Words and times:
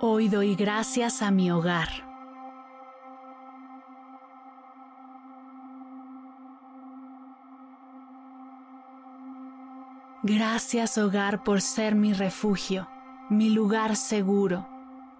Hoy 0.00 0.28
doy 0.28 0.54
gracias 0.54 1.22
a 1.22 1.32
mi 1.32 1.50
hogar. 1.50 1.88
Gracias 10.22 10.98
hogar 10.98 11.42
por 11.42 11.60
ser 11.60 11.96
mi 11.96 12.12
refugio, 12.12 12.88
mi 13.28 13.50
lugar 13.50 13.96
seguro, 13.96 14.68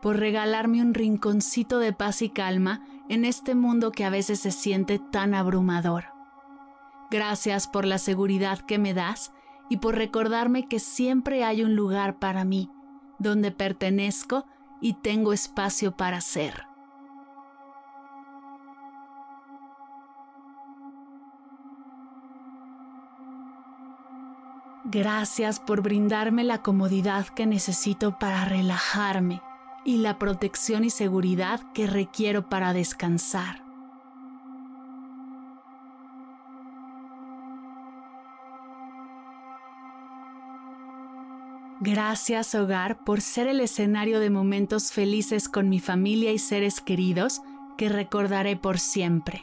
por 0.00 0.16
regalarme 0.16 0.80
un 0.80 0.94
rinconcito 0.94 1.78
de 1.78 1.92
paz 1.92 2.22
y 2.22 2.30
calma 2.30 2.82
en 3.10 3.26
este 3.26 3.54
mundo 3.54 3.92
que 3.92 4.06
a 4.06 4.10
veces 4.10 4.40
se 4.40 4.52
siente 4.52 4.98
tan 4.98 5.34
abrumador. 5.34 6.04
Gracias 7.10 7.68
por 7.68 7.84
la 7.84 7.98
seguridad 7.98 8.60
que 8.60 8.78
me 8.78 8.94
das 8.94 9.34
y 9.68 9.76
por 9.76 9.96
recordarme 9.96 10.66
que 10.66 10.78
siempre 10.78 11.44
hay 11.44 11.62
un 11.62 11.76
lugar 11.76 12.18
para 12.18 12.46
mí, 12.46 12.70
donde 13.18 13.50
pertenezco 13.50 14.46
y 14.82 14.94
tengo 14.94 15.32
espacio 15.32 15.92
para 15.92 16.20
ser. 16.20 16.66
Gracias 24.84 25.58
por 25.58 25.80
brindarme 25.80 26.44
la 26.44 26.60
comodidad 26.60 27.26
que 27.28 27.46
necesito 27.46 28.18
para 28.18 28.44
relajarme 28.44 29.40
y 29.84 29.98
la 29.98 30.18
protección 30.18 30.84
y 30.84 30.90
seguridad 30.90 31.60
que 31.72 31.86
requiero 31.86 32.50
para 32.50 32.74
descansar. 32.74 33.71
Gracias 41.84 42.54
hogar 42.54 43.02
por 43.02 43.20
ser 43.20 43.48
el 43.48 43.58
escenario 43.58 44.20
de 44.20 44.30
momentos 44.30 44.92
felices 44.92 45.48
con 45.48 45.68
mi 45.68 45.80
familia 45.80 46.30
y 46.30 46.38
seres 46.38 46.80
queridos 46.80 47.42
que 47.76 47.88
recordaré 47.88 48.56
por 48.56 48.78
siempre. 48.78 49.42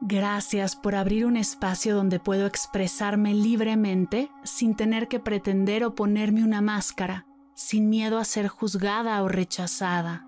Gracias 0.00 0.74
por 0.74 0.94
abrir 0.94 1.26
un 1.26 1.36
espacio 1.36 1.94
donde 1.94 2.18
puedo 2.18 2.46
expresarme 2.46 3.34
libremente 3.34 4.30
sin 4.42 4.74
tener 4.74 5.08
que 5.08 5.20
pretender 5.20 5.84
o 5.84 5.94
ponerme 5.94 6.42
una 6.44 6.62
máscara, 6.62 7.26
sin 7.52 7.90
miedo 7.90 8.16
a 8.16 8.24
ser 8.24 8.48
juzgada 8.48 9.22
o 9.22 9.28
rechazada. 9.28 10.27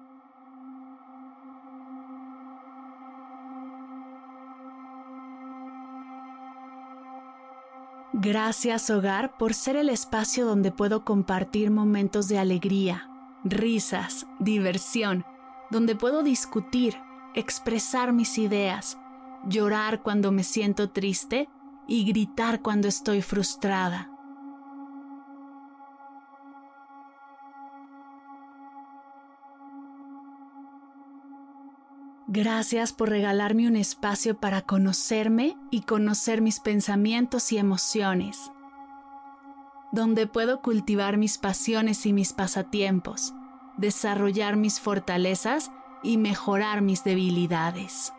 Gracias 8.23 8.91
hogar 8.91 9.39
por 9.39 9.55
ser 9.55 9.77
el 9.77 9.89
espacio 9.89 10.45
donde 10.45 10.71
puedo 10.71 11.07
compartir 11.07 11.71
momentos 11.71 12.29
de 12.29 12.39
alegría, 12.39 13.09
risas, 13.45 14.27
diversión, 14.39 15.25
donde 15.71 15.97
puedo 15.97 16.23
discutir, 16.23 16.99
expresar 17.35 18.13
mis 18.13 18.37
ideas, 18.37 18.99
llorar 19.47 20.03
cuando 20.03 20.33
me 20.33 20.45
siento 20.45 20.91
triste 20.91 21.49
y 21.89 22.05
gritar 22.05 22.61
cuando 22.61 22.89
estoy 22.89 23.23
frustrada. 23.23 24.10
Gracias 32.33 32.93
por 32.93 33.09
regalarme 33.09 33.67
un 33.67 33.75
espacio 33.75 34.39
para 34.39 34.63
conocerme 34.63 35.57
y 35.73 35.81
conocer 35.81 36.41
mis 36.43 36.61
pensamientos 36.61 37.51
y 37.51 37.59
emociones, 37.59 38.53
donde 39.91 40.29
puedo 40.29 40.63
cultivar 40.63 41.17
mis 41.17 41.39
pasiones 41.39 42.07
y 42.07 42.13
mis 42.13 42.33
pasatiempos, 42.33 43.35
desarrollar 43.79 44.55
mis 44.55 44.79
fortalezas 44.79 45.73
y 46.05 46.19
mejorar 46.19 46.83
mis 46.83 47.03
debilidades. 47.03 48.13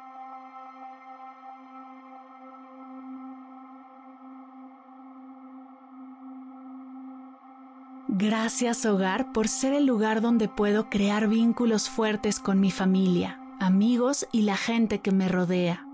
Gracias 8.09 8.85
hogar 8.85 9.31
por 9.31 9.47
ser 9.47 9.71
el 9.71 9.85
lugar 9.85 10.19
donde 10.19 10.49
puedo 10.49 10.89
crear 10.89 11.29
vínculos 11.29 11.89
fuertes 11.89 12.41
con 12.41 12.59
mi 12.59 12.71
familia 12.71 13.37
amigos 13.61 14.27
y 14.31 14.41
la 14.41 14.57
gente 14.57 15.01
que 15.01 15.11
me 15.11 15.27
rodea, 15.27 15.85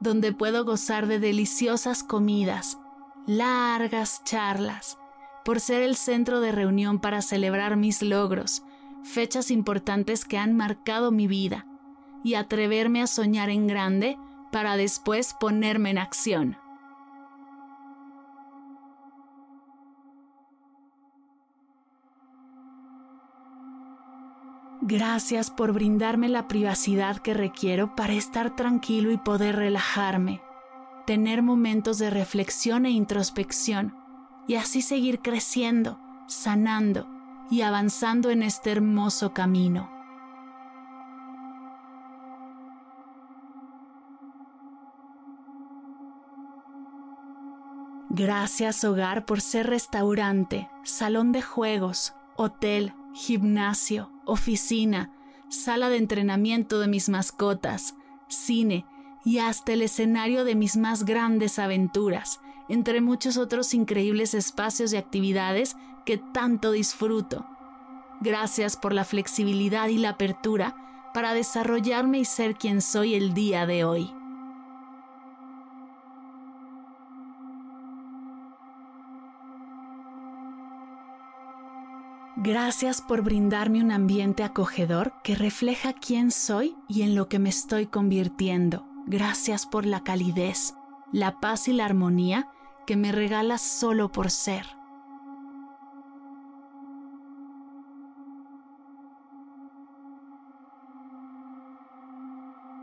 donde 0.00 0.32
puedo 0.32 0.64
gozar 0.64 1.06
de 1.06 1.18
deliciosas 1.18 2.02
comidas, 2.02 2.78
largas 3.26 4.24
charlas, 4.24 4.98
por 5.44 5.60
ser 5.60 5.82
el 5.82 5.96
centro 5.96 6.40
de 6.40 6.50
reunión 6.50 6.98
para 6.98 7.20
celebrar 7.20 7.76
mis 7.76 8.00
logros, 8.00 8.62
fechas 9.04 9.50
importantes 9.50 10.24
que 10.24 10.38
han 10.38 10.56
marcado 10.56 11.10
mi 11.10 11.26
vida, 11.26 11.66
y 12.24 12.34
atreverme 12.34 13.02
a 13.02 13.06
soñar 13.06 13.50
en 13.50 13.66
grande 13.66 14.16
para 14.50 14.76
después 14.78 15.36
ponerme 15.38 15.90
en 15.90 15.98
acción. 15.98 16.56
Gracias 24.90 25.50
por 25.50 25.74
brindarme 25.74 26.30
la 26.30 26.48
privacidad 26.48 27.18
que 27.18 27.34
requiero 27.34 27.94
para 27.94 28.14
estar 28.14 28.56
tranquilo 28.56 29.10
y 29.10 29.18
poder 29.18 29.56
relajarme, 29.56 30.40
tener 31.04 31.42
momentos 31.42 31.98
de 31.98 32.08
reflexión 32.08 32.86
e 32.86 32.90
introspección 32.90 33.94
y 34.46 34.54
así 34.54 34.80
seguir 34.80 35.20
creciendo, 35.20 36.00
sanando 36.26 37.06
y 37.50 37.60
avanzando 37.60 38.30
en 38.30 38.42
este 38.42 38.72
hermoso 38.72 39.34
camino. 39.34 39.90
Gracias 48.08 48.84
hogar 48.84 49.26
por 49.26 49.42
ser 49.42 49.66
restaurante, 49.66 50.70
salón 50.82 51.32
de 51.32 51.42
juegos, 51.42 52.14
hotel, 52.36 52.94
gimnasio, 53.14 54.10
oficina, 54.24 55.12
sala 55.48 55.88
de 55.88 55.96
entrenamiento 55.96 56.78
de 56.78 56.88
mis 56.88 57.08
mascotas, 57.08 57.94
cine 58.28 58.84
y 59.24 59.38
hasta 59.38 59.72
el 59.72 59.82
escenario 59.82 60.44
de 60.44 60.54
mis 60.54 60.76
más 60.76 61.04
grandes 61.04 61.58
aventuras, 61.58 62.40
entre 62.68 63.00
muchos 63.00 63.36
otros 63.36 63.74
increíbles 63.74 64.34
espacios 64.34 64.92
y 64.92 64.96
actividades 64.96 65.76
que 66.04 66.18
tanto 66.18 66.72
disfruto. 66.72 67.46
Gracias 68.20 68.76
por 68.76 68.92
la 68.92 69.04
flexibilidad 69.04 69.88
y 69.88 69.98
la 69.98 70.10
apertura 70.10 70.76
para 71.14 71.34
desarrollarme 71.34 72.18
y 72.18 72.24
ser 72.24 72.56
quien 72.56 72.82
soy 72.82 73.14
el 73.14 73.34
día 73.34 73.66
de 73.66 73.84
hoy. 73.84 74.17
Gracias 82.48 83.02
por 83.02 83.20
brindarme 83.20 83.82
un 83.82 83.92
ambiente 83.92 84.42
acogedor 84.42 85.12
que 85.22 85.34
refleja 85.34 85.92
quién 85.92 86.30
soy 86.30 86.74
y 86.88 87.02
en 87.02 87.14
lo 87.14 87.28
que 87.28 87.38
me 87.38 87.50
estoy 87.50 87.88
convirtiendo. 87.88 88.86
Gracias 89.04 89.66
por 89.66 89.84
la 89.84 90.02
calidez, 90.02 90.74
la 91.12 91.40
paz 91.40 91.68
y 91.68 91.74
la 91.74 91.84
armonía 91.84 92.48
que 92.86 92.96
me 92.96 93.12
regalas 93.12 93.60
solo 93.60 94.10
por 94.10 94.30
ser. 94.30 94.64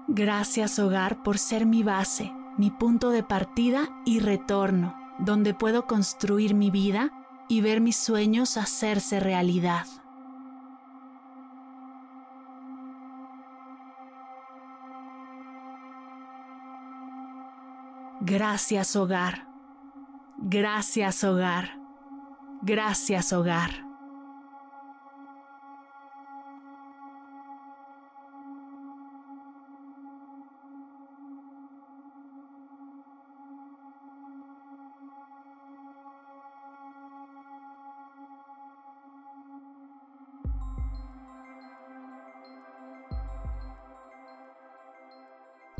Gracias 0.07 0.77
hogar 0.77 1.23
por 1.23 1.39
ser 1.39 1.65
mi 1.65 1.81
base, 1.81 2.31
mi 2.59 2.69
punto 2.69 3.09
de 3.09 3.23
partida 3.23 3.89
y 4.05 4.19
retorno, 4.19 4.95
donde 5.17 5.55
puedo 5.55 5.87
construir 5.87 6.53
mi 6.53 6.69
vida 6.69 7.24
y 7.47 7.61
ver 7.61 7.81
mis 7.81 7.97
sueños 7.97 8.57
hacerse 8.57 9.19
realidad. 9.19 9.85
Gracias 18.21 18.95
hogar. 18.95 19.47
Gracias 20.37 21.23
hogar. 21.23 21.79
Gracias 22.63 23.31
hogar. 23.33 23.84